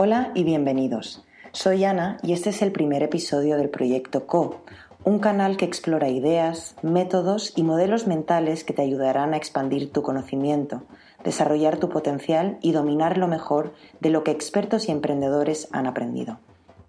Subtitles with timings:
[0.00, 1.24] Hola y bienvenidos.
[1.50, 4.62] Soy Ana y este es el primer episodio del proyecto Co,
[5.02, 10.02] un canal que explora ideas, métodos y modelos mentales que te ayudarán a expandir tu
[10.02, 10.84] conocimiento,
[11.24, 16.38] desarrollar tu potencial y dominar lo mejor de lo que expertos y emprendedores han aprendido.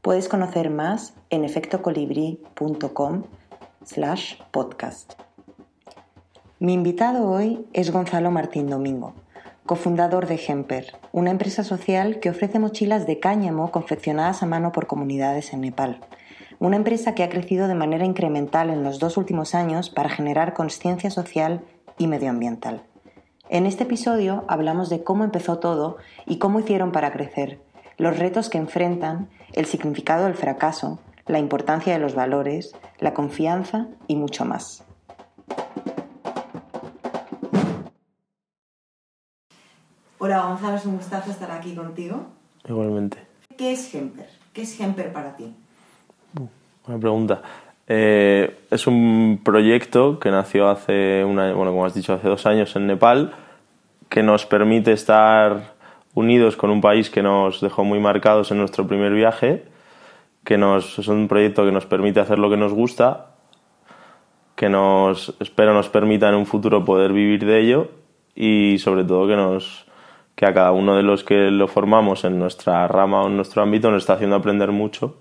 [0.04, 3.24] Puedes conocer más en efectocolibri.com
[3.86, 5.14] slash podcast.
[6.60, 9.16] Mi invitado hoy es Gonzalo Martín Domingo,
[9.70, 14.88] cofundador de Hemper, una empresa social que ofrece mochilas de cáñamo confeccionadas a mano por
[14.88, 16.00] comunidades en Nepal.
[16.58, 20.56] Una empresa que ha crecido de manera incremental en los dos últimos años para generar
[20.56, 21.62] conciencia social
[22.00, 22.82] y medioambiental.
[23.48, 27.62] En este episodio hablamos de cómo empezó todo y cómo hicieron para crecer,
[28.00, 33.86] los retos que enfrentan, el significado del fracaso, la importancia de los valores, la confianza
[34.08, 34.84] y mucho más.
[40.30, 42.28] Hola Gonzalo, es un gustazo estar aquí contigo.
[42.68, 43.18] Igualmente.
[43.58, 44.30] ¿Qué es Hemper?
[44.54, 45.52] ¿Qué es Hemper para ti?
[46.86, 47.42] Buena pregunta.
[47.88, 52.76] Eh, es un proyecto que nació hace, una, bueno, como has dicho, hace dos años
[52.76, 53.34] en Nepal,
[54.08, 55.74] que nos permite estar
[56.14, 59.66] unidos con un país que nos dejó muy marcados en nuestro primer viaje,
[60.44, 63.32] que nos, es un proyecto que nos permite hacer lo que nos gusta,
[64.56, 67.90] que nos, espero nos permita en un futuro poder vivir de ello
[68.36, 69.89] y sobre todo que nos,
[70.40, 73.62] que a cada uno de los que lo formamos en nuestra rama o en nuestro
[73.62, 75.18] ámbito nos está haciendo aprender mucho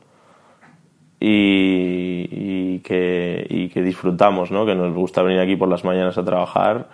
[1.18, 4.64] y, que, que, disfrutamos, ¿no?
[4.64, 6.88] que nos gusta venir aquí por las mañanas a trabajar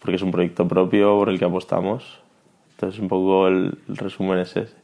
[0.00, 2.18] porque es un proyecto propio por el que apostamos.
[2.72, 4.74] Entonces, un poco el, resumen es ese.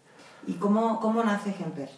[0.46, 1.88] ¿Y cómo, cómo nace Gemper?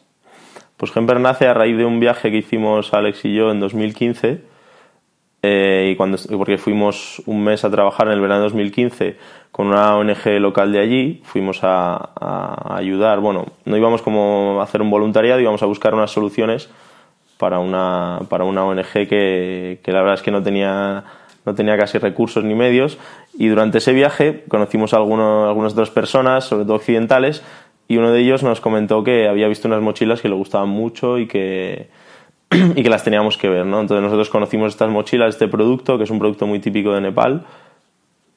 [0.78, 4.42] Pues Gemper nace a raíz de un viaje que hicimos Alex y yo en 2015
[5.48, 9.16] eh, y cuando, porque fuimos un mes a trabajar en el verano de 2015
[9.52, 14.82] con una ONG local de allí, fuimos a, ayudar, bueno, no íbamos como a hacer
[14.82, 16.68] un voluntariado, íbamos a buscar unas soluciones
[17.38, 21.04] para una, para una ONG que, que la verdad es que no tenía,
[21.44, 22.98] no tenía casi recursos ni medios.
[23.38, 27.44] Y durante ese viaje conocimos a algunos, algunas otras personas, sobre todo occidentales,
[27.86, 31.18] y uno de ellos nos comentó que había visto unas mochilas que le gustaban mucho
[31.18, 31.88] y que,
[32.50, 33.80] y que las teníamos que ver, ¿no?
[33.80, 37.44] Entonces nosotros conocimos estas mochilas, este producto, que es un producto muy típico de Nepal,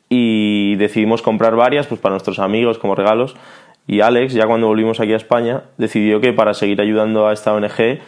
[0.09, 3.35] y decidimos comprar varias pues para nuestros amigos como regalos.
[3.85, 7.53] Y Alex, ya cuando volvimos aquí a España, decidió que para seguir ayudando a esta
[7.53, 7.99] ONG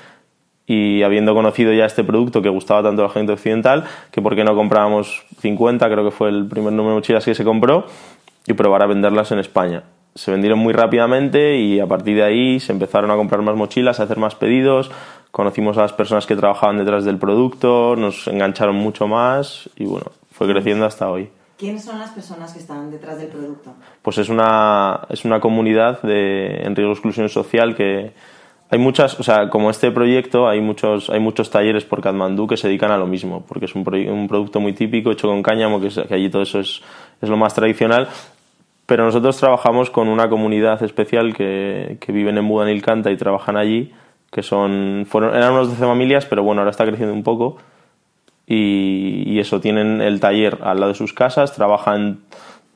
[0.67, 4.35] y habiendo conocido ya este producto que gustaba tanto a la gente occidental, que por
[4.35, 7.85] qué no comprábamos 50, creo que fue el primer número de mochilas que se compró,
[8.47, 9.83] y probar a venderlas en España.
[10.15, 13.99] Se vendieron muy rápidamente y a partir de ahí se empezaron a comprar más mochilas,
[13.99, 14.91] a hacer más pedidos,
[15.31, 20.11] conocimos a las personas que trabajaban detrás del producto, nos engancharon mucho más y bueno,
[20.31, 21.29] fue creciendo hasta hoy.
[21.57, 23.73] ¿Quiénes son las personas que están detrás del producto?
[24.01, 28.13] Pues es una, es una comunidad de, en riesgo de exclusión social que
[28.71, 32.57] hay muchas, o sea, como este proyecto, hay muchos, hay muchos talleres por Katmandú que
[32.57, 35.79] se dedican a lo mismo, porque es un, un producto muy típico hecho con cáñamo,
[35.79, 36.81] que, que allí todo eso es,
[37.21, 38.07] es lo más tradicional,
[38.85, 43.93] pero nosotros trabajamos con una comunidad especial que, que viven en Budanilcanta y trabajan allí
[44.31, 47.57] que son, fueron, eran unas 12 familias, pero bueno, ahora está creciendo un poco.
[48.47, 52.19] Y, eso, tienen el taller al lado de sus casas, trabajan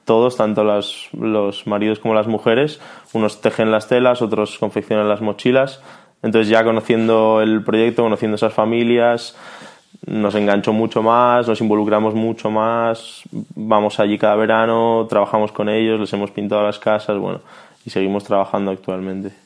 [0.06, 2.80] todos, tanto los, los maridos como las mujeres.
[3.14, 5.82] Unos tejen las telas, otros confeccionan las mochilas.
[6.22, 9.36] Entonces ya conociendo el proyecto, conociendo esas familias,
[10.06, 13.24] nos enganchó mucho más, nos involucramos mucho más,
[13.56, 17.42] vamos allí cada verano, trabajamos con ellos, les hemos pintado las casas, bueno,
[17.86, 19.45] y seguimos trabajando actualmente.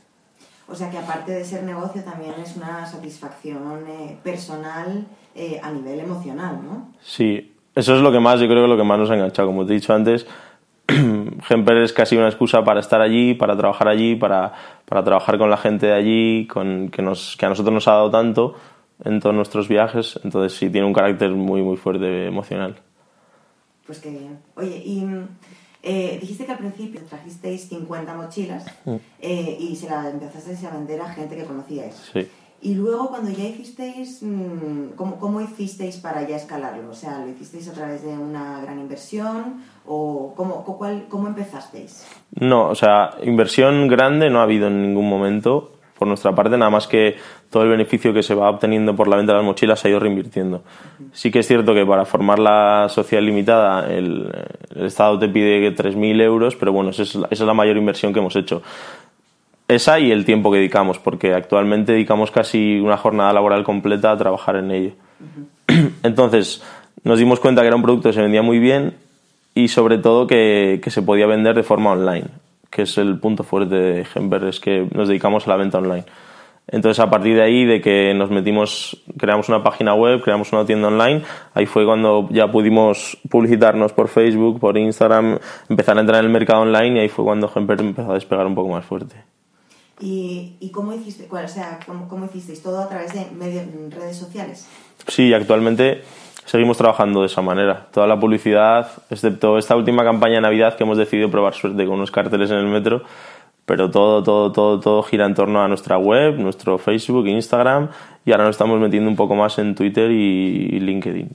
[0.71, 5.71] O sea que aparte de ser negocio también es una satisfacción eh, personal eh, a
[5.71, 6.91] nivel emocional, ¿no?
[7.01, 9.47] Sí, eso es lo que más, yo creo que lo que más nos ha enganchado.
[9.47, 10.27] Como te he dicho antes,
[10.87, 14.53] Gemper es casi una excusa para estar allí, para trabajar allí, para,
[14.85, 17.93] para trabajar con la gente de allí, con, que, nos, que a nosotros nos ha
[17.93, 18.55] dado tanto
[19.03, 20.19] en todos nuestros viajes.
[20.23, 22.75] Entonces sí, tiene un carácter muy, muy fuerte emocional.
[23.85, 24.39] Pues qué bien.
[24.55, 25.05] Oye, y
[25.81, 28.95] eh, dijiste que al principio trajisteis 50 mochilas mm.
[29.21, 31.95] eh, y se las empezasteis a vender a gente que conocíais.
[32.13, 32.27] Sí.
[32.61, 36.89] Y luego cuando ya hicisteis, mm, ¿cómo, ¿cómo, hicisteis para ya escalarlo?
[36.89, 42.05] O sea, ¿lo hicisteis a través de una gran inversión o cómo, cuál, cómo empezasteis?
[42.31, 46.71] No, o sea, inversión grande no ha habido en ningún momento por nuestra parte, nada
[46.71, 47.17] más que
[47.49, 49.91] todo el beneficio que se va obteniendo por la venta de las mochilas se ha
[49.91, 50.63] ido reinvirtiendo.
[51.11, 54.31] Sí que es cierto que para formar la sociedad limitada el,
[54.75, 58.63] Estado te pide 3.000 euros, pero bueno, esa es, la, mayor inversión que hemos hecho.
[59.67, 64.17] Esa y el tiempo que dedicamos, porque actualmente dedicamos casi una jornada laboral completa a
[64.17, 64.91] trabajar en ello.
[66.03, 66.63] Entonces,
[67.03, 68.95] nos dimos cuenta que era un producto que se vendía muy bien
[69.53, 72.29] y sobre todo que, que se podía vender de forma online
[72.69, 76.05] que es el punto fuerte de Gember, es que nos dedicamos a la venta online.
[76.71, 80.65] Entonces, a partir de ahí, de que nos metimos, creamos una página web, creamos una
[80.65, 81.23] tienda online,
[81.55, 86.31] ahí fue cuando ya pudimos publicitarnos por Facebook, por Instagram, empezar a entrar en el
[86.31, 89.15] mercado online y ahí fue cuando Gemper empezó a despegar un poco más fuerte.
[89.99, 92.61] ¿Y, y cómo, hiciste, o sea, cómo, cómo hicisteis?
[92.61, 94.67] ¿Todo a través de medios, redes sociales?
[95.07, 96.03] Sí, actualmente
[96.49, 97.87] seguimos trabajando de esa manera.
[97.91, 101.95] Toda la publicidad, excepto esta última campaña de Navidad que hemos decidido probar suerte con
[101.95, 103.03] unos carteles en el metro,
[103.67, 107.89] pero todo, todo, todo, todo gira en torno a nuestra web, nuestro Facebook, Instagram
[108.25, 111.29] y ahora nos estamos metiendo un poco más en Twitter y LinkedIn.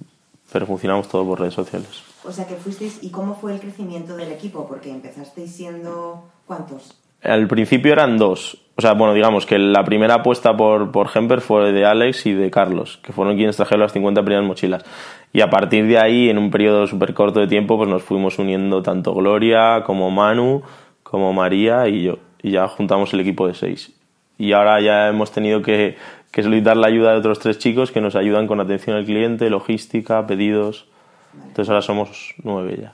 [0.53, 2.03] Pero funcionamos todo por redes sociales.
[2.25, 4.67] O sea que fuisteis, ¿y cómo fue el crecimiento del equipo?
[4.67, 6.97] Porque empezasteis siendo, ¿cuántos?
[7.25, 8.61] Al principio eran dos.
[8.77, 12.33] O sea, bueno, digamos que la primera apuesta por, por Hemper fue de Alex y
[12.33, 14.85] de Carlos, que fueron quienes trajeron las 50 primeras mochilas.
[15.33, 18.39] Y a partir de ahí, en un periodo súper corto de tiempo, pues nos fuimos
[18.39, 20.63] uniendo tanto Gloria como Manu,
[21.03, 22.19] como María y yo.
[22.43, 23.93] Y ya juntamos el equipo de seis.
[24.37, 25.97] Y ahora ya hemos tenido que,
[26.35, 30.27] solicitar la ayuda de otros tres chicos que nos ayudan con atención al cliente, logística,
[30.27, 30.89] pedidos.
[31.33, 32.93] Entonces ahora somos nueve ya.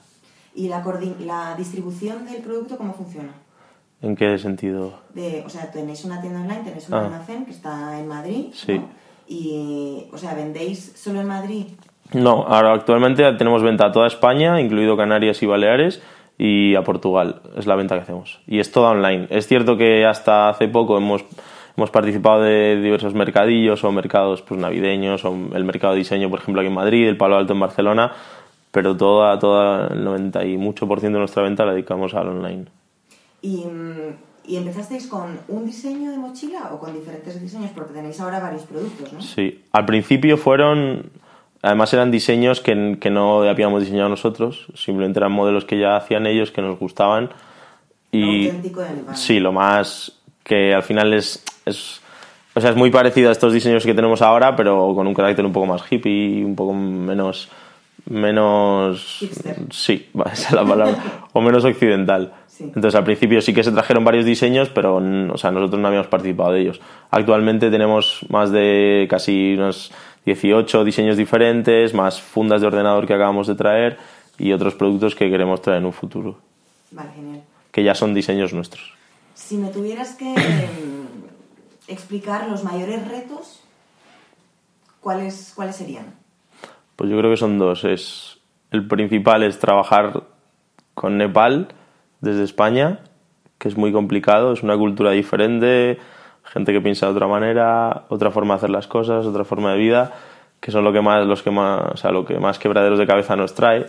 [0.54, 0.84] ¿Y la,
[1.20, 3.32] la distribución del producto cómo funciona?
[4.02, 4.94] ¿En qué sentido?
[5.14, 7.04] De, o sea, tenéis una tienda online, tenéis un ah.
[7.04, 8.46] almacén que está en Madrid.
[8.52, 8.80] Sí.
[9.28, 11.66] Y, o sea, ¿vendéis solo en Madrid?
[12.12, 16.02] No, ahora actualmente tenemos venta a toda España, incluido Canarias y Baleares,
[16.38, 17.42] y a Portugal.
[17.56, 18.40] Es la venta que hacemos.
[18.46, 19.26] Y es toda online.
[19.30, 21.24] Es cierto que hasta hace poco hemos,
[21.76, 26.40] hemos participado de diversos mercadillos o mercados pues, navideños, o el mercado de diseño, por
[26.40, 28.12] ejemplo, aquí en Madrid, el Palo Alto en Barcelona,
[28.70, 32.28] pero toda, toda el 90 y mucho por ciento de nuestra venta la dedicamos al
[32.28, 32.79] online.
[33.42, 33.64] ¿Y,
[34.44, 37.70] ¿Y empezasteis con un diseño de mochila o con diferentes diseños?
[37.74, 39.20] Porque tenéis ahora varios productos, ¿no?
[39.20, 41.10] Sí, al principio fueron
[41.62, 46.26] Además eran diseños que, que, no habíamos diseñado nosotros, simplemente eran modelos que ya hacían
[46.26, 47.28] ellos, que nos gustaban.
[48.10, 52.00] Y auténtico de Sí, lo más que al final es, es,
[52.54, 55.44] o sea, es muy parecido a estos diseños que tenemos ahora, pero con un carácter
[55.44, 57.50] un poco más hippie, un poco menos
[58.08, 59.18] menos
[59.70, 60.96] sí, esa es la palabra,
[61.34, 62.32] o menos occidental.
[62.60, 66.08] Entonces al principio sí que se trajeron varios diseños, pero o sea, nosotros no habíamos
[66.08, 66.80] participado de ellos.
[67.10, 69.92] Actualmente tenemos más de casi unos
[70.24, 73.98] 18 diseños diferentes, más fundas de ordenador que acabamos de traer
[74.38, 76.38] y otros productos que queremos traer en un futuro.
[76.90, 77.42] Vale, genial.
[77.72, 78.94] Que ya son diseños nuestros.
[79.34, 81.06] Si me tuvieras que em,
[81.88, 83.62] explicar los mayores retos,
[85.00, 86.14] ¿cuáles, ¿cuáles serían?
[86.96, 87.84] Pues yo creo que son dos.
[87.84, 88.38] Es,
[88.70, 90.24] el principal es trabajar
[90.94, 91.68] con Nepal
[92.20, 93.00] desde España,
[93.58, 95.98] que es muy complicado, es una cultura diferente,
[96.44, 99.78] gente que piensa de otra manera, otra forma de hacer las cosas, otra forma de
[99.78, 100.12] vida,
[100.60, 103.06] que son lo que más, los que más, o sea, lo que más quebraderos de
[103.06, 103.86] cabeza nos trae.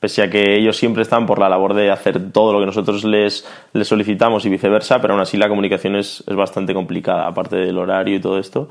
[0.00, 3.04] Pese a que ellos siempre están por la labor de hacer todo lo que nosotros
[3.04, 7.56] les, les solicitamos y viceversa, pero aún así la comunicación es, es bastante complicada, aparte
[7.56, 8.68] del horario y todo esto.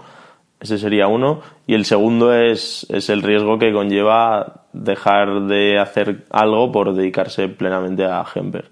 [0.61, 1.41] Ese sería uno.
[1.67, 7.49] Y el segundo es, es el riesgo que conlleva dejar de hacer algo por dedicarse
[7.49, 8.69] plenamente a Gember.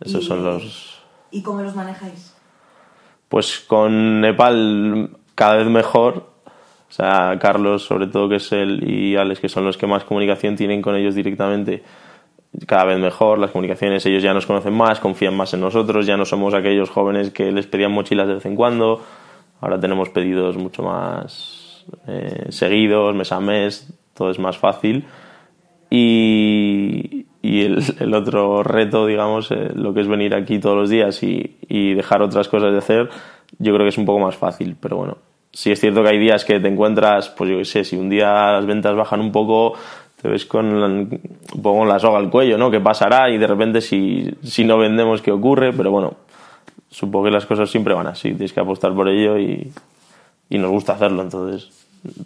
[0.00, 1.00] Esos son los.
[1.30, 2.32] ¿Y cómo los manejáis?
[3.32, 6.32] pues con Nepal cada vez mejor.
[6.90, 10.04] O sea, Carlos, sobre todo, que es él, y Alex, que son los que más
[10.04, 11.82] comunicación tienen con ellos directamente,
[12.66, 13.38] cada vez mejor.
[13.38, 16.90] Las comunicaciones, ellos ya nos conocen más, confían más en nosotros, ya no somos aquellos
[16.90, 19.02] jóvenes que les pedían mochilas de vez en cuando.
[19.62, 25.04] Ahora tenemos pedidos mucho más eh, seguidos, mes a mes, todo es más fácil.
[25.88, 31.22] Y, y el, otro reto, digamos, eh, lo que es venir aquí todos los días
[31.22, 33.08] y, y, dejar otras cosas de hacer,
[33.58, 34.76] yo creo que es un poco más fácil.
[34.80, 35.18] Pero bueno,
[35.52, 38.10] sí es cierto que hay días que te encuentras, pues yo qué sé, si un
[38.10, 39.74] día las ventas bajan un poco,
[40.20, 42.68] te ves con la, un soga al cuello, ¿no?
[42.68, 43.30] ¿Qué pasará?
[43.30, 45.72] Y de repente si, si no vendemos, ¿qué ocurre?
[45.72, 46.14] Pero bueno,
[46.90, 49.72] supongo que las cosas siempre van así, tienes que apostar por ello y,
[50.48, 51.70] y nos gusta hacerlo, entonces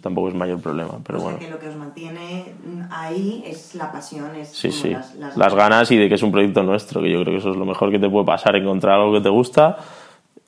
[0.01, 0.99] tampoco es mayor problema.
[1.05, 1.39] Pero bueno.
[1.39, 2.53] que lo que os mantiene
[2.89, 4.95] ahí es la pasión, es sí, sí.
[5.35, 7.57] Las, ganas y de que es un proyecto nuestro, que yo creo que eso es
[7.57, 9.77] lo mejor que te puede pasar, encontrar algo que te gusta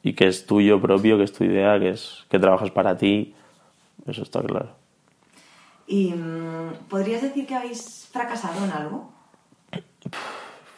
[0.02, 3.34] y que es tuyo propio, que es tu idea, que es que trabajas para ti,
[4.08, 4.70] eso está claro.
[5.88, 9.12] ¿Y mm, podrías decir que habéis fracasado en algo?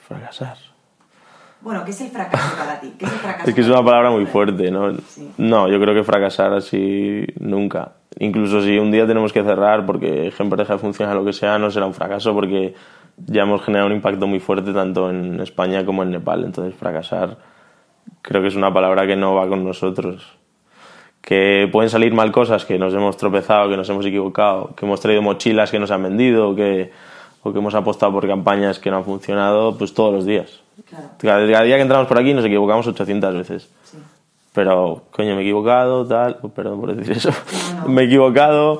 [0.08, 0.71] Fracasar.
[1.62, 2.94] Bueno, ¿qué es el fracaso para ti?
[2.98, 4.94] ¿Qué es, el fracaso es que es una palabra muy fuerte, ¿no?
[5.38, 7.94] No, yo creo que fracasar así nunca.
[8.20, 11.60] Incluso si un día tenemos que cerrar porque ejemplo deja de funcionar lo que sea,
[11.60, 12.74] no será un fracaso porque
[13.18, 16.44] ya hemos generado un impacto muy fuerte tanto en España como en Nepal.
[16.44, 17.38] Entonces, fracasar
[18.22, 20.38] creo que es una palabra que no va con nosotros.
[21.22, 25.00] Que pueden salir mal cosas, que nos hemos tropezado, que nos hemos equivocado, que hemos
[25.00, 26.92] traído mochilas que nos han vendido, que,
[27.44, 30.62] o que hemos apostado por campañas que no han funcionado, pues todos los días.
[31.18, 33.70] Cada, día que entramos por aquí nos equivocamos 800 veces.
[33.84, 33.98] Sí.
[34.54, 37.32] Pero, coño, me he equivocado, tal, oh, perdón por decir eso.
[37.88, 38.80] me he equivocado,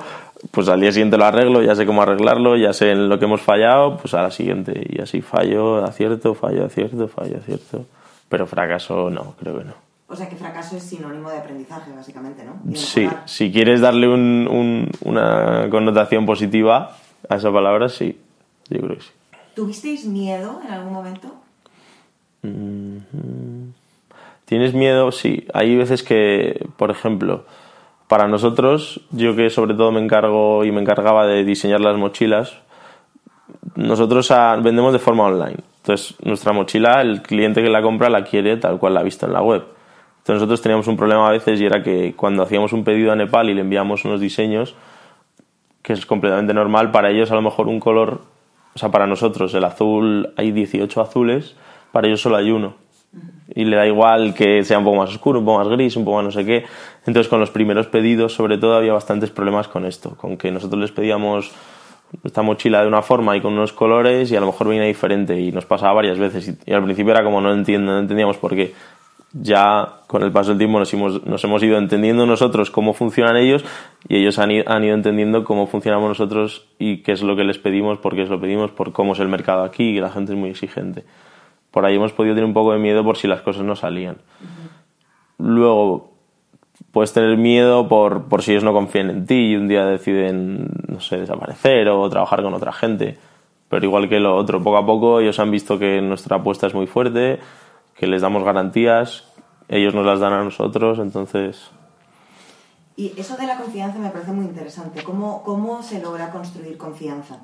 [0.50, 3.24] pues al día siguiente lo arreglo, ya sé cómo arreglarlo, ya sé en lo que
[3.24, 4.86] hemos fallado, pues a la siguiente.
[4.88, 7.86] Y así fallo, acierto, fallo, acierto, fallo, acierto.
[8.28, 9.74] Pero fracaso no, creo que no.
[10.08, 12.76] O sea que fracaso es sinónimo de aprendizaje, básicamente, ¿no?
[12.76, 16.96] Sí, si quieres darle un, una connotación positiva
[17.30, 18.18] a esa palabra, sí,
[18.74, 19.10] yo creo que sí.
[19.54, 21.34] ¿Tuvisteis miedo en algún momento?
[22.42, 23.72] Mm-hmm.
[24.44, 25.12] ¿Tienes miedo?
[25.12, 25.46] Sí.
[25.54, 27.44] Hay veces que, por ejemplo,
[28.08, 32.58] para nosotros, yo que sobre todo me encargo y me encargaba de diseñar las mochilas,
[33.74, 34.30] nosotros
[34.62, 35.56] vendemos de forma online.
[35.78, 39.26] Entonces, nuestra mochila, el cliente que la compra la quiere tal cual la ha visto
[39.26, 39.62] en la web.
[40.18, 43.16] Entonces, nosotros teníamos un problema a veces y era que cuando hacíamos un pedido a
[43.16, 44.74] Nepal y le enviamos unos diseños,
[45.82, 48.20] que es completamente normal, para ellos a lo mejor un color,
[48.74, 51.56] o sea, para nosotros el azul, hay 18 azules,
[51.92, 52.82] para ellos solo hay uno
[53.54, 56.04] y le da igual que sea un poco más oscuro, un poco más gris, un
[56.04, 56.64] poco más no sé qué.
[57.06, 60.80] Entonces con los primeros pedidos sobre todo había bastantes problemas con esto, con que nosotros
[60.80, 61.52] les pedíamos
[62.24, 65.38] esta mochila de una forma y con unos colores y a lo mejor venía diferente
[65.38, 68.54] y nos pasaba varias veces y, al principio era como no entiendo, no entendíamos por
[68.54, 68.74] qué.
[69.34, 70.92] Ya con el paso del tiempo nos
[71.44, 73.64] hemos, ido entendiendo nosotros cómo funcionan ellos
[74.08, 77.98] y ellos han ido entendiendo cómo funcionamos nosotros y qué es lo que les pedimos,
[77.98, 80.38] por qué es lo pedimos, por cómo es el mercado aquí y la gente es
[80.38, 81.04] muy exigente
[81.72, 84.18] por ahí hemos podido tener un poco de miedo por si las cosas no salían.
[85.38, 86.12] Luego,
[86.92, 90.68] puedes tener miedo por, por si ellos no confían en ti y un día deciden,
[90.86, 93.16] no sé, desaparecer o trabajar con otra gente.
[93.70, 96.74] Pero igual que lo otro, poco a poco ellos han visto que nuestra apuesta es
[96.74, 97.40] muy fuerte,
[97.96, 99.24] que les damos garantías,
[99.68, 101.70] ellos nos las dan a nosotros, entonces...
[102.96, 105.02] Y eso de la confianza me parece muy interesante.
[105.02, 107.38] ¿Cómo, cómo se logra construir confianza?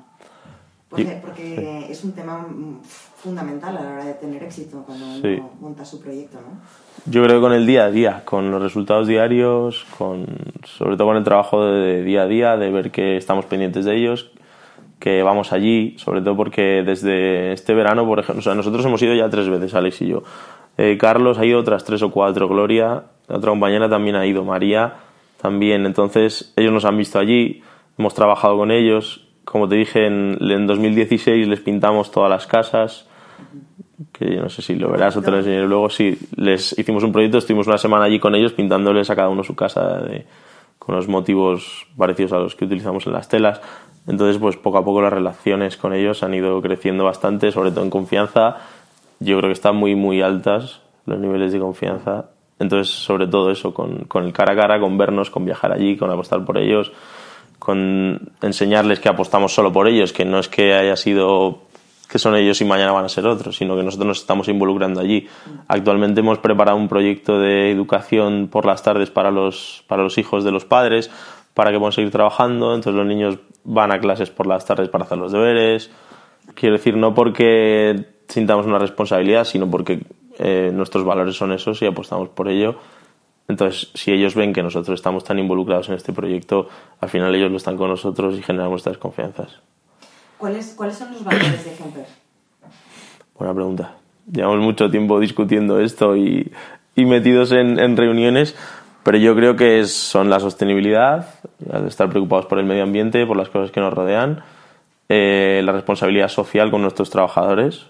[0.89, 2.47] Porque, es un tema
[3.15, 6.59] fundamental a la hora de tener éxito cuando uno monta su proyecto, ¿no?
[7.05, 10.25] Yo creo que con el día a día, con los resultados diarios, con,
[10.63, 13.97] sobre todo con el trabajo de día a día, de ver que estamos pendientes de
[13.97, 14.31] ellos,
[14.99, 19.01] que vamos allí, sobre todo porque desde este verano, por ejemplo, o sea, nosotros hemos
[19.01, 20.23] ido ya tres veces, Alex y yo.
[20.77, 24.95] Eh, Carlos ha ido otras tres o cuatro, Gloria, otra compañera también ha ido, María
[25.41, 25.85] también.
[25.85, 27.61] Entonces, ellos nos han visto allí,
[27.97, 33.07] hemos trabajado con ellos, como te dije, en, en 2016 les pintamos todas las casas,
[34.11, 35.89] que yo no sé si lo verás o te lo enseñaré luego.
[35.89, 39.43] Sí, les hicimos un proyecto, estuvimos una semana allí con ellos pintándoles a cada uno
[39.43, 40.03] su casa
[40.77, 43.61] con los motivos parecidos a los que utilizamos en las telas.
[44.09, 47.85] Entonces, pues poco a poco las relaciones con ellos han ido creciendo bastante, sobre todo
[47.85, 48.57] en confianza.
[49.19, 52.25] Yo creo que están muy, muy altas los niveles de confianza.
[52.59, 55.95] Entonces, sobre todo eso, con, con el cara a cara, con vernos, con viajar allí,
[55.95, 56.91] con apostar por ellos
[57.59, 61.59] con enseñarles que apostamos solo por ellos, que no es que haya sido
[62.09, 64.99] que son ellos y mañana van a ser otros, sino que nosotros nos estamos involucrando
[64.99, 65.27] allí.
[65.67, 70.43] Actualmente hemos preparado un proyecto de educación por las tardes para los, para los hijos
[70.43, 71.11] de los padres,
[71.53, 75.05] para que puedan seguir trabajando, entonces los niños van a clases por las tardes para
[75.05, 75.91] hacer los deberes.
[76.55, 80.03] Quiero decir, no porque sintamos una responsabilidad, sino porque
[80.37, 82.77] eh, nuestros valores son esos y apostamos por ello
[83.49, 86.69] entonces, si ellos ven que nosotros estamos tan involucrados en este proyecto,
[87.01, 89.59] al final ellos lo están con nosotros y generamos estas confianzas.
[90.37, 92.05] ¿Cuáles, ¿Cuáles son los valores de Kemper?
[93.37, 93.95] Buena pregunta.
[94.31, 96.51] Llevamos mucho tiempo discutiendo esto y,
[96.95, 98.55] y metidos en, en, reuniones,
[99.09, 101.33] pero yo creo que son la sostenibilidad,
[101.87, 104.43] estar preocupados por el medio ambiente, por las cosas que nos rodean,
[105.09, 107.87] eh, la responsabilidad social con nuestros trabajadores,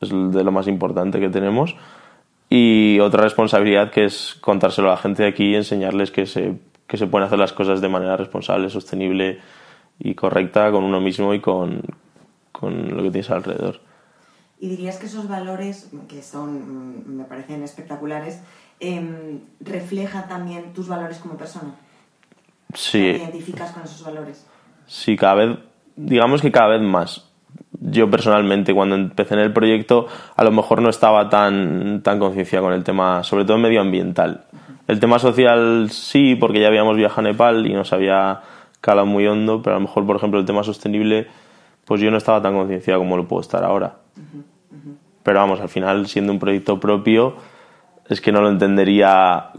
[0.00, 1.76] es de lo más importante que tenemos,
[2.48, 6.58] y otra responsabilidad que es contárselo a la gente de aquí y enseñarles que se,
[6.86, 9.40] que se pueden hacer las cosas de manera responsable, sostenible
[9.98, 11.82] y correcta con uno mismo y con,
[12.50, 13.78] con lo que tienes alrededor.
[14.58, 18.40] ¿Y dirías que esos valores, que son, mm, me parecen espectaculares,
[18.82, 21.74] eh, reflejan también tus valores como persona?
[22.74, 22.98] Sí.
[22.98, 24.46] ¿Te identificas con esos valores?
[24.86, 25.58] Sí, cada vez,
[25.96, 27.32] digamos que cada vez más
[27.80, 32.66] yo personalmente cuando empecé en el proyecto a lo mejor no estaba tan, tan concienciado
[32.66, 34.44] con el tema, sobre todo medioambiental.
[34.86, 38.40] El tema social sí, porque ya habíamos viajado a Nepal y nos había
[38.80, 41.28] calado muy hondo, pero a lo mejor, por ejemplo, el tema sostenible,
[41.84, 43.96] pues yo no estaba tan concienciado como lo puedo estar ahora.
[45.22, 47.36] Pero vamos, al final, siendo un proyecto propio,
[48.08, 49.50] es que no lo entendería,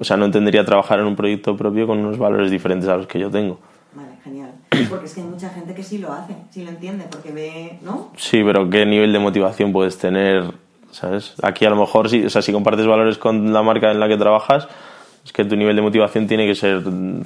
[0.00, 3.06] o sea, no entendería trabajar en un proyecto propio con unos valores diferentes a los
[3.06, 3.58] que yo tengo.
[3.94, 4.52] Vale, genial.
[4.88, 7.78] Porque es que hay mucha gente que sí lo hace, sí lo entiende, porque ve,
[7.82, 8.12] ¿no?
[8.16, 10.44] Sí, pero ¿qué nivel de motivación puedes tener?
[10.92, 11.34] ¿Sabes?
[11.42, 14.08] Aquí a lo mejor, si, o sea, si compartes valores con la marca en la
[14.08, 14.68] que trabajas,
[15.24, 16.82] es que tu nivel de motivación tiene que ser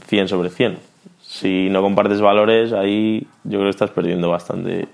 [0.07, 0.79] 100 sobre 100.
[1.23, 4.87] Si no compartes valores, ahí yo creo que estás perdiendo bastante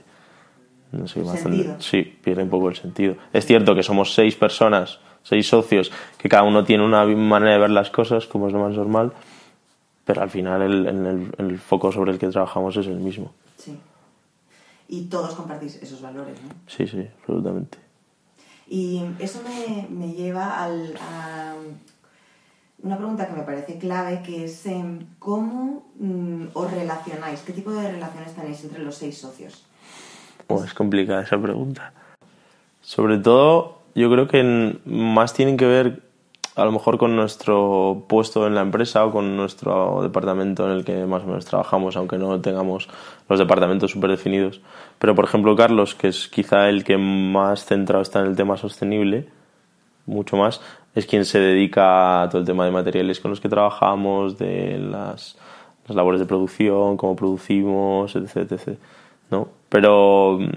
[0.93, 1.75] No sé, bastante- Sentido.
[1.81, 3.15] sí, pierde un poco el sentido.
[3.33, 7.59] Es cierto que somos seis personas, seis socios, que cada uno tiene una manera de
[7.59, 9.13] ver las cosas, como es lo más normal,
[10.05, 13.33] pero al final el, el, el foco sobre el que trabajamos es el mismo.
[13.57, 13.79] Sí.
[14.89, 16.49] Y todos compartís esos valores, ¿no?
[16.67, 17.79] Sí, sí, absolutamente.
[18.69, 21.55] Y eso me, me lleva al, a
[22.83, 27.41] una pregunta que me parece clave, que es em, ¿cómo mm, os relacionáis?
[27.41, 29.65] ¿Qué tipo de relaciones tenéis entre los seis socios?
[30.49, 31.93] Bueno, es complicada esa pregunta.
[32.81, 36.03] Sobre todo, yo creo que más tienen que ver
[36.57, 40.85] a lo mejor con nuestro puesto en la empresa o con nuestro departamento en el
[40.85, 42.89] que más o menos trabajamos, aunque no tengamos
[43.29, 44.61] los departamentos súper definidos.
[44.99, 48.57] Pero, por ejemplo, Carlos, que es quizá el que más centrado está en el tema
[48.57, 49.29] sostenible,
[50.07, 50.61] mucho más,
[50.95, 54.79] es quien se dedica a todo el tema de materiales con los que trabajamos, de
[54.79, 55.39] las,
[55.87, 58.53] las labores de producción, cómo producimos, etc.
[58.53, 58.79] etc.,
[59.31, 59.49] ¿no?
[59.69, 60.51] Pero mm,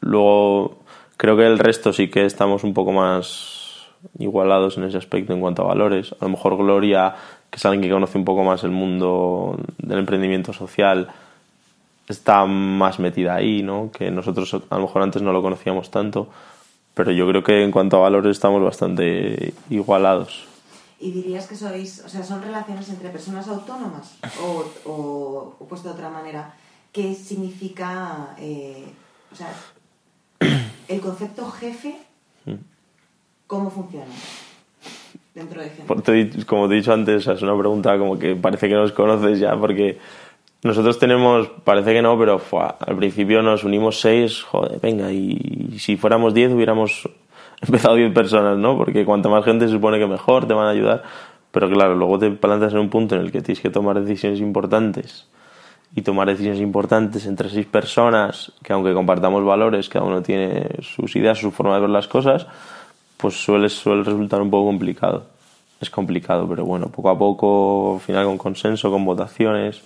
[0.00, 0.83] luego
[1.24, 3.86] creo que el resto sí que estamos un poco más
[4.18, 6.14] igualados en ese aspecto en cuanto a valores.
[6.20, 7.16] A lo mejor Gloria,
[7.48, 11.08] que es alguien que conoce un poco más el mundo del emprendimiento social,
[12.06, 13.90] está más metida ahí, ¿no?
[13.90, 16.28] Que nosotros a lo mejor antes no lo conocíamos tanto,
[16.92, 20.44] pero yo creo que en cuanto a valores estamos bastante igualados.
[21.00, 24.18] ¿Y dirías que sois, o sea, son relaciones entre personas autónomas?
[24.42, 26.52] O, o, o puesto de otra manera,
[26.92, 28.84] ¿qué significa, eh,
[29.32, 29.48] o sea,
[30.88, 31.96] el concepto jefe,
[33.46, 34.06] cómo funciona
[35.34, 35.86] dentro de gente?
[36.46, 39.56] Como te he dicho antes, es una pregunta como que parece que nos conoces ya,
[39.56, 39.98] porque
[40.62, 45.76] nosotros tenemos, parece que no, pero fua, al principio nos unimos seis, joder, venga, y,
[45.78, 47.08] si fuéramos diez hubiéramos
[47.60, 48.76] empezado diez personas, ¿no?
[48.76, 51.02] Porque cuanta más gente se supone que mejor, te van a ayudar,
[51.50, 54.40] pero claro, luego te plantas en un punto en el que tienes que tomar decisiones
[54.40, 55.26] importantes
[55.96, 61.14] y tomar decisiones importantes entre seis personas, que aunque compartamos valores, cada uno tiene sus
[61.14, 62.46] ideas, su forma de ver las cosas,
[63.16, 65.26] pues suele, suele resultar un poco complicado.
[65.80, 69.82] Es complicado, pero bueno, poco a poco, al final con consenso, con votaciones.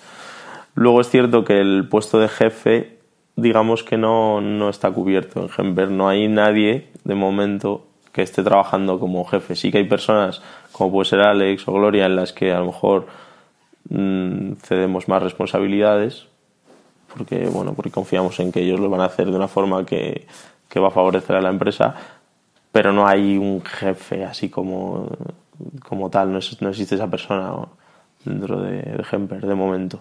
[0.75, 2.99] Luego es cierto que el puesto de jefe,
[3.37, 5.91] digamos que no, no está cubierto en Gember.
[5.91, 9.57] No hay nadie, de momento, que esté trabajando como jefe.
[9.57, 10.41] Sí que hay personas,
[10.73, 13.07] como puede ser Alex o Gloria, en las que a lo mejor
[13.89, 16.27] mm, cedemos más responsabilidades,
[17.13, 20.27] porque bueno porque confiamos en que ellos lo van a hacer de una forma que,
[20.69, 21.95] que va a favorecer a la empresa
[22.71, 25.09] pero no hay un jefe así como
[25.89, 27.53] como tal no, es- no existe esa persona
[28.25, 30.01] dentro de, de Gemper de momento.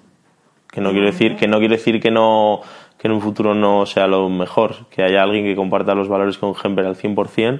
[0.71, 2.59] Que no quiero decir que no quiero decir que no
[2.97, 6.37] que en un futuro no sea lo mejor que haya alguien que comparta los valores
[6.37, 7.59] con Gemper al 100%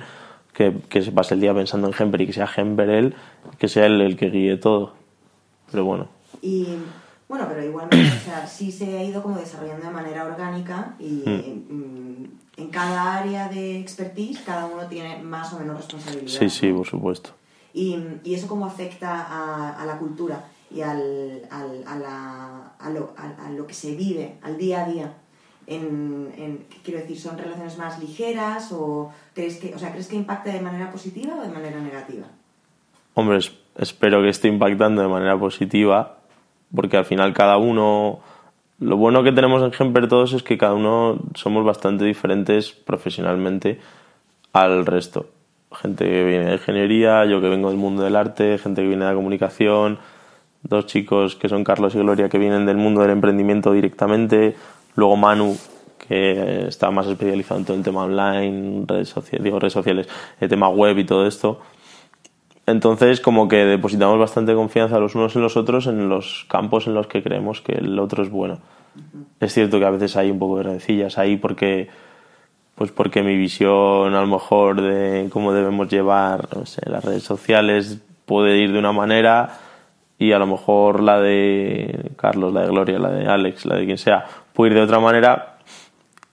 [0.53, 3.15] que, que se pase el día pensando en Gemper y que sea Gemper él
[3.59, 4.93] que sea él el que guíe todo
[5.71, 6.07] pero bueno
[6.41, 6.67] Y
[7.29, 11.23] bueno, pero igualmente, o sea, sí se ha ido como desarrollando de manera orgánica y
[11.25, 12.25] mm,
[12.57, 16.39] en cada área de expertise cada uno tiene más o menos responsabilidad.
[16.39, 17.31] sí sí por supuesto
[17.73, 22.89] Y, y eso cómo afecta a, a la cultura y al, al- a, la- a
[22.89, 25.13] lo, a- a lo que se vive al día a día.
[25.67, 30.07] En, en- ¿qué quiero decir, ¿son relaciones más ligeras o crees que, o sea, crees
[30.07, 32.25] que impacta de manera positiva o de manera negativa?
[33.13, 36.17] Hombre, es- espero que esté impactando de manera positiva,
[36.73, 38.19] porque al final cada uno...
[38.79, 43.79] Lo bueno que tenemos en Gemper todos es que cada uno somos bastante diferentes profesionalmente
[44.53, 45.25] al resto.
[45.71, 49.03] Gente que viene de ingeniería, yo que vengo del mundo del arte, gente que viene
[49.05, 49.97] de la comunicación,
[50.61, 54.55] dos chicos que son Carlos y Gloria que vienen del mundo del emprendimiento directamente,
[54.95, 55.57] luego Manu
[56.07, 60.07] que está más especializado en todo el tema online, redes sociales, digo redes sociales,
[60.39, 61.59] el tema web y todo esto.
[62.67, 66.93] Entonces, como que depositamos bastante confianza los unos en los otros en los campos en
[66.93, 68.59] los que creemos que el otro es bueno.
[69.39, 71.87] Es cierto que a veces hay un poco de rencillas ahí porque,
[72.75, 77.23] pues porque mi visión a lo mejor de cómo debemos llevar no sé, las redes
[77.23, 79.59] sociales puede ir de una manera
[80.19, 83.85] y a lo mejor la de Carlos, la de Gloria, la de Alex, la de
[83.85, 85.59] quien sea, puede ir de otra manera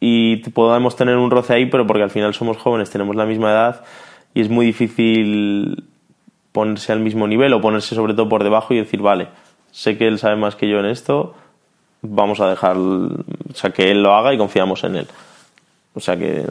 [0.00, 3.52] y podemos tener un roce ahí, pero porque al final somos jóvenes, tenemos la misma
[3.52, 3.84] edad
[4.32, 5.84] y es muy difícil
[6.54, 9.26] ponerse al mismo nivel o ponerse sobre todo por debajo y decir, vale,
[9.72, 11.34] sé que él sabe más que yo en esto,
[12.00, 13.10] vamos a dejar, o
[13.54, 15.08] sea, que él lo haga y confiamos en él.
[15.94, 16.46] O sea que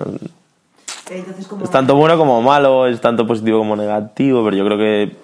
[1.07, 4.65] Pero entonces, ¿cómo- es tanto bueno como malo, es tanto positivo como negativo, pero yo
[4.65, 5.15] creo que,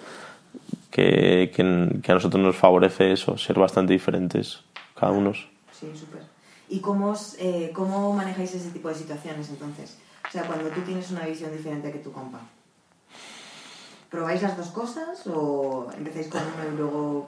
[0.92, 4.62] que, que- que a nosotros nos favorece eso, ser bastante diferentes
[4.98, 5.34] cada uno.
[5.34, 6.22] Sí, súper.
[6.70, 9.98] ¿Y cómo, os, eh, cómo manejáis ese tipo de situaciones entonces?
[10.28, 12.40] O sea, cuando tú tienes una visión diferente que tu compa.
[14.10, 17.28] ¿Probáis las dos cosas o empezáis con uno y luego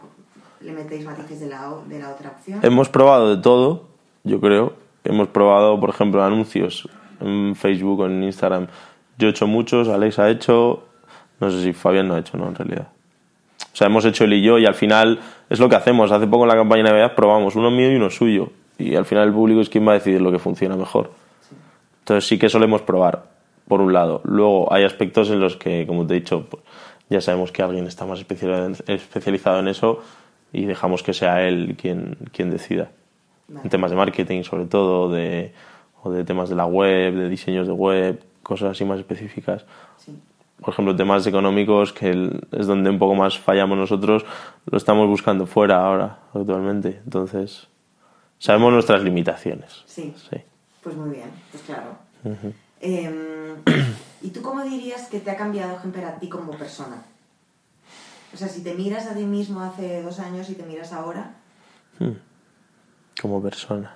[0.61, 2.59] le metéis matices de la, de la otra opción?
[2.63, 3.85] Hemos probado de todo,
[4.23, 6.89] yo creo, hemos probado, por ejemplo, anuncios
[7.19, 8.67] en Facebook o en Instagram.
[9.17, 10.83] Yo he hecho muchos, Alex ha hecho,
[11.39, 12.87] no sé si Fabián no ha hecho, no, en realidad.
[13.73, 16.11] O sea, hemos hecho él y yo y al final es lo que hacemos.
[16.11, 18.49] Hace poco en la campaña de Navidad probamos uno mío y uno suyo.
[18.77, 21.11] Y al final el público es quien va a decidir lo que funciona mejor.
[21.99, 23.23] Entonces sí que solemos probar,
[23.67, 24.21] por un lado.
[24.23, 26.63] Luego hay aspectos en los que, como te he dicho, pues,
[27.09, 29.99] ya sabemos que alguien está más especializado en eso
[30.53, 32.91] y dejamos que sea él quien, quien decida.
[33.63, 35.53] En temas de marketing, sobre todo, de,
[36.03, 39.65] o de temas de la web, de diseños de web, cosas así más específicas.
[40.59, 42.11] Por ejemplo, temas económicos, que
[42.51, 44.25] es donde un poco más fallamos nosotros,
[44.65, 47.01] lo estamos buscando fuera ahora, actualmente.
[47.03, 47.67] Entonces,
[48.37, 49.83] sabemos nuestras limitaciones.
[49.85, 50.13] Sí.
[50.81, 51.97] Pues muy bien, pues claro.
[52.81, 53.57] Em,
[54.23, 57.03] ¿Y tú cómo dirías que te ha cambiado Gemper a ti como persona?
[58.33, 61.33] O sea, si te miras a ti mismo hace dos años y te miras ahora.
[61.99, 62.13] Hmm.
[63.19, 63.95] Como persona.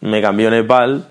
[0.00, 1.08] Me cambió Nepal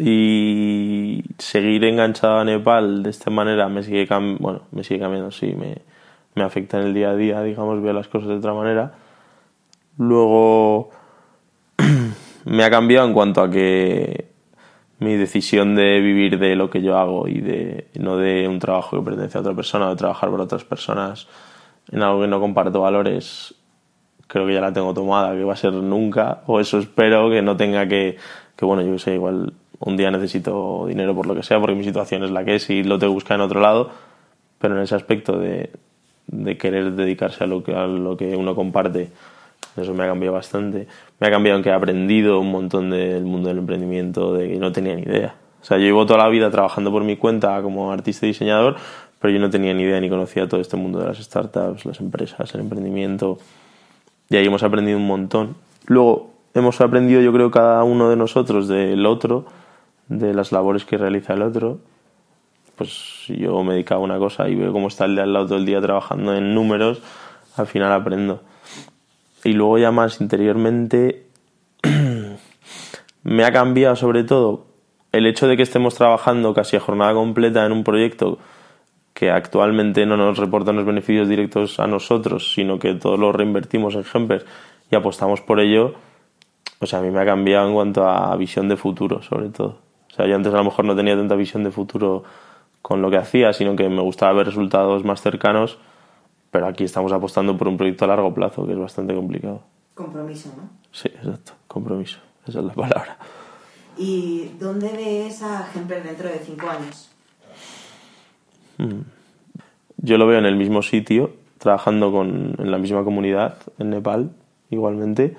[0.00, 4.06] y seguir enganchado a Nepal de esta manera me sigue,
[4.38, 5.78] bueno, me sigue cambiando, sí, me,
[6.34, 8.92] me afecta en el día a día, digamos, veo las cosas de otra manera.
[9.96, 10.90] Luego
[12.44, 14.27] me ha cambiado en cuanto a que
[14.98, 18.98] mi decisión de vivir de lo que yo hago y de no de un trabajo
[18.98, 21.28] que pertenece a otra persona o de trabajar por otras personas
[21.90, 23.54] en algo que no comparto valores
[24.26, 27.42] creo que ya la tengo tomada que va a ser nunca o eso espero que
[27.42, 28.16] no tenga que
[28.56, 31.84] que bueno yo sé igual un día necesito dinero por lo que sea porque mi
[31.84, 33.90] situación es la que es y lo tengo que buscar en otro lado
[34.58, 35.70] pero en ese aspecto de,
[36.26, 39.10] de querer dedicarse a lo que a lo que uno comparte
[39.82, 40.86] eso me ha cambiado bastante.
[41.20, 44.72] Me ha cambiado en he aprendido un montón del mundo del emprendimiento de que no
[44.72, 45.34] tenía ni idea.
[45.60, 48.76] O sea, yo llevo toda la vida trabajando por mi cuenta como artista y diseñador,
[49.20, 52.00] pero yo no tenía ni idea ni conocía todo este mundo de las startups, las
[52.00, 53.38] empresas, el emprendimiento.
[54.28, 55.56] Y ahí hemos aprendido un montón.
[55.86, 59.46] Luego hemos aprendido, yo creo, cada uno de nosotros del otro,
[60.08, 61.78] de las labores que realiza el otro.
[62.76, 65.46] Pues yo me dedicaba a una cosa y veo cómo está el de al lado
[65.46, 67.02] todo el día trabajando en números,
[67.56, 68.40] al final aprendo
[69.44, 71.26] y luego ya más interiormente
[73.22, 74.66] me ha cambiado sobre todo
[75.12, 78.38] el hecho de que estemos trabajando casi a jornada completa en un proyecto
[79.14, 83.94] que actualmente no nos reporta unos beneficios directos a nosotros, sino que todos lo reinvertimos
[83.96, 84.46] en Hemper
[84.90, 85.94] y apostamos por ello,
[86.78, 89.78] o sea, a mí me ha cambiado en cuanto a visión de futuro, sobre todo.
[90.08, 92.22] O sea, yo antes a lo mejor no tenía tanta visión de futuro
[92.80, 95.78] con lo que hacía, sino que me gustaba ver resultados más cercanos
[96.50, 99.62] pero aquí estamos apostando por un proyecto a largo plazo, que es bastante complicado.
[99.94, 100.68] Compromiso, ¿no?
[100.92, 103.18] Sí, exacto, compromiso, esa es la palabra.
[103.96, 107.10] ¿Y dónde ves a Gemper dentro de cinco años?
[108.78, 109.00] Hmm.
[109.96, 114.30] Yo lo veo en el mismo sitio, trabajando con, en la misma comunidad, en Nepal,
[114.70, 115.36] igualmente.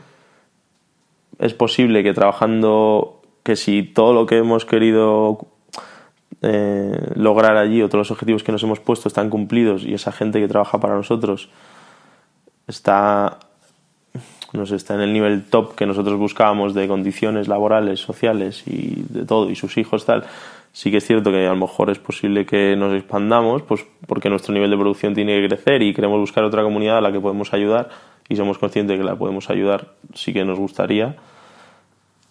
[1.39, 5.47] Es posible que trabajando, que si todo lo que hemos querido
[6.41, 10.11] eh, lograr allí o todos los objetivos que nos hemos puesto están cumplidos y esa
[10.11, 11.49] gente que trabaja para nosotros
[12.67, 13.39] está,
[14.53, 19.25] no está en el nivel top que nosotros buscábamos de condiciones laborales, sociales y de
[19.25, 20.23] todo, y sus hijos tal,
[20.71, 24.29] sí que es cierto que a lo mejor es posible que nos expandamos, pues porque
[24.29, 27.19] nuestro nivel de producción tiene que crecer y queremos buscar otra comunidad a la que
[27.19, 27.89] podemos ayudar
[28.29, 31.15] y somos conscientes de que la podemos ayudar, sí que nos gustaría.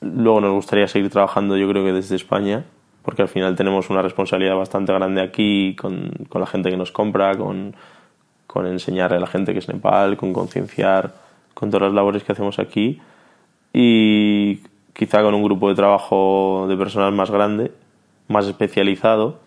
[0.01, 2.64] Luego nos gustaría seguir trabajando, yo creo que desde España,
[3.09, 6.92] porque al final tenemos una responsabilidad bastante grande aquí con, con la gente que nos
[6.92, 7.75] compra, con,
[8.47, 11.14] con, enseñarle a la gente que es Nepal, con concienciar,
[11.55, 13.01] con todas las labores que hacemos aquí
[13.73, 14.61] y
[14.92, 17.73] quizá con un grupo de trabajo de personal más grande,
[18.29, 19.38] más especializado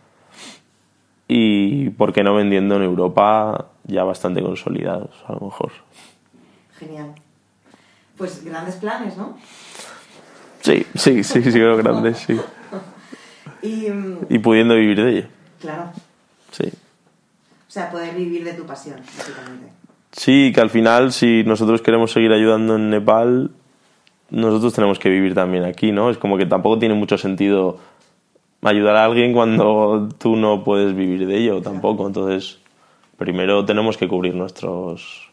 [1.28, 5.71] y, ¿por qué no vendiendo en Europa ya bastante consolidados, a lo mejor?
[6.80, 7.13] Genial.
[8.17, 9.38] Pues grandes planes, ¿no?
[10.62, 12.41] Sí, sí, sí, sí, creo grandes, sí.
[13.62, 15.28] Y, pudiendo vivir de ello.
[15.60, 15.91] Claro.
[16.52, 16.65] Sí.
[16.67, 19.71] O sea, poder vivir de tu pasión, básicamente.
[20.12, 23.52] Sí, que al final, si nosotros queremos seguir ayudando en Nepal,
[24.30, 26.10] nosotros tenemos que vivir también aquí, ¿no?
[26.10, 27.80] Es como que tampoco tiene mucho sentido
[28.62, 32.08] ayudar a alguien cuando tú no puedes vivir de ello tampoco.
[32.08, 32.60] Entonces,
[33.17, 35.30] primero tenemos que cubrir nuestros,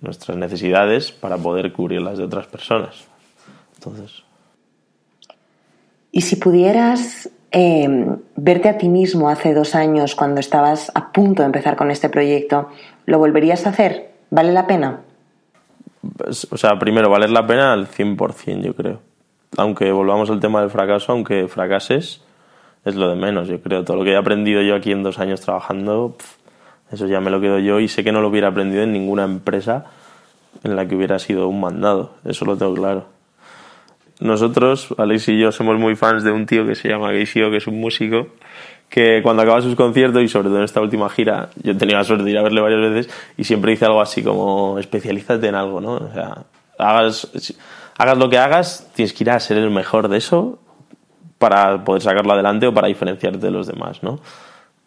[0.00, 3.06] nuestras necesidades para poder cubrir las de otras personas.
[3.76, 4.22] Entonces.
[6.10, 11.42] Y si pudieras Em, verte a ti mismo hace dos años cuando estabas a punto
[11.42, 12.68] de empezar con este proyecto,
[13.06, 14.10] ¿lo volverías a hacer?
[14.30, 15.00] ¿Vale la pena?
[16.16, 19.00] Pues, o sea, primero, valer la pena al 100%, yo creo.
[19.56, 22.20] Aunque volvamos al tema del fracaso, aunque fracases,
[22.84, 23.84] es lo de menos, yo creo.
[23.84, 26.16] Todo lo que he aprendido yo aquí en dos años trabajando,
[26.92, 29.24] eso ya me lo quedo yo y sé que no lo hubiera aprendido en ninguna
[29.24, 29.86] empresa
[30.64, 32.12] en la que hubiera sido un mandado.
[32.24, 33.17] Eso lo tengo claro.
[34.20, 37.58] Nosotros, Alex y yo, somos muy fans de un tío que se llama Geisio, que
[37.58, 38.28] es un músico,
[38.88, 41.98] que cuando acaba sus conciertos y sobre todo en esta última gira, yo he tenido
[41.98, 45.46] la suerte de ir a verle varias veces y siempre dice algo así como especialízate
[45.46, 45.92] en algo, ¿no?
[45.94, 46.44] O sea,
[46.78, 47.28] hagas,
[47.96, 50.58] hagas lo que hagas, tienes que ir a ser el mejor de eso
[51.38, 54.20] para poder sacarlo adelante o para diferenciarte de los demás, ¿no?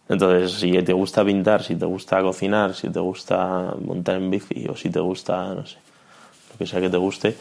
[0.09, 4.67] Entonces, si te gusta pintar, si te gusta cocinar, si te gusta montar en bici
[4.67, 5.77] o si te gusta, no sé,
[6.51, 7.37] lo que sea que te guste,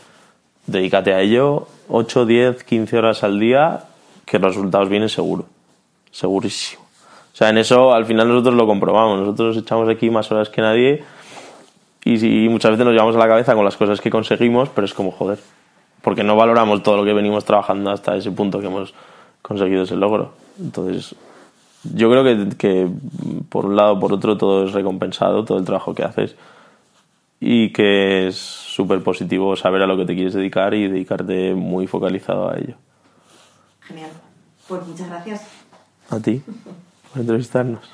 [0.67, 3.85] dedícate a ello 8, 10, 15 horas al día,
[4.25, 5.47] que los resultados vienen seguro,
[6.11, 6.83] segurísimo.
[7.33, 10.61] O sea, en eso al final nosotros lo comprobamos, nosotros echamos aquí más horas que
[10.61, 11.05] nadie
[12.05, 14.95] y, muchas veces nos llevamos a la cabeza con las cosas que conseguimos, pero es
[14.95, 15.39] como joder,
[16.03, 18.95] porque no valoramos todo lo que venimos trabajando hasta ese punto que hemos
[19.43, 20.33] conseguido ese logro.
[20.59, 21.15] Entonces,
[21.95, 22.89] yo creo que, que
[23.49, 26.37] por un lado, por otro, todo es recompensado, todo el trabajo que haces
[27.41, 31.87] y que es súper positivo saber a lo que te quieres dedicar y dedicarte muy
[31.87, 32.77] focalizado a ello.
[33.81, 34.11] Genial.
[34.69, 35.47] Pues muchas gracias.
[36.11, 36.43] A ti,
[37.13, 37.91] por entrevistarnos.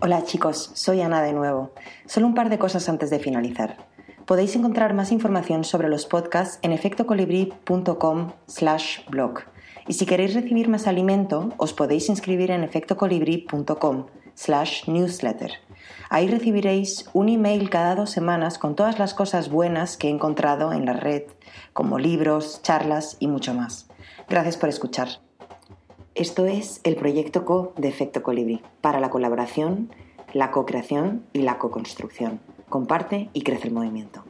[0.00, 1.72] Hola chicos, soy Ana de nuevo.
[2.06, 3.76] Solo un par de cosas antes de finalizar.
[4.24, 9.40] Podéis encontrar más información sobre los podcasts en efectocolibri.com slash blog.
[9.86, 15.65] Y si queréis recibir más alimento, os podéis inscribir en efectocolibri.com slash newsletter.
[16.08, 20.72] Ahí recibiréis un email cada dos semanas con todas las cosas buenas que he encontrado
[20.72, 21.24] en la red,
[21.72, 23.88] como libros, charlas y mucho más.
[24.28, 25.08] Gracias por escuchar.
[26.14, 29.90] Esto es el proyecto Co de Efecto Colibri, para la colaboración,
[30.32, 32.40] la co-creación y la co-construcción.
[32.68, 34.24] Comparte y crece el movimiento.